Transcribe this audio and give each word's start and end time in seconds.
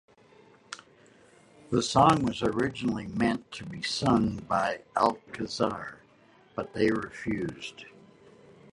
The 1.69 1.83
song 1.83 2.23
was 2.23 2.41
originally 2.41 3.05
meant 3.05 3.51
to 3.51 3.65
be 3.67 3.83
sung 3.83 4.37
by 4.37 4.81
Alcazar 4.97 5.99
but 6.55 6.73
they 6.73 6.89
refused. 6.89 7.85